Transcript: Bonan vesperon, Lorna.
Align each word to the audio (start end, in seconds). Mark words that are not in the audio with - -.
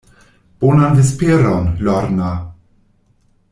Bonan 0.63 0.97
vesperon, 0.97 1.77
Lorna. 1.79 2.31